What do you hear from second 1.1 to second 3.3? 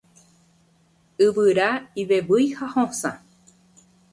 Yvyra ivevýi ha hosã.